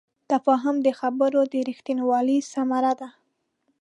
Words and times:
تفاهم 0.31 0.75
د 0.85 0.87
خبرو 0.99 1.41
د 1.51 1.53
رښتینوالي 1.69 2.37
ثمره 2.53 2.93
ده. 2.99 3.09